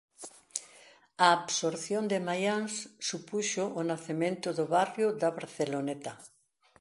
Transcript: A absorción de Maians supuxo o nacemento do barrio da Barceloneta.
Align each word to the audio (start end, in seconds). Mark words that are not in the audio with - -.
A 1.25 1.27
absorción 1.37 2.03
de 2.11 2.17
Maians 2.27 2.73
supuxo 3.09 3.63
o 3.79 3.81
nacemento 3.91 4.47
do 4.57 4.65
barrio 4.77 5.07
da 5.21 5.29
Barceloneta. 5.37 6.13